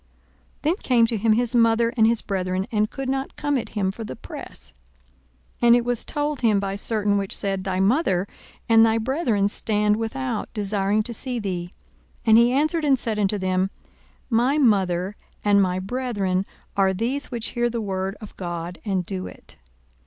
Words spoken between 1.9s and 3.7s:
and his brethren, and could not come at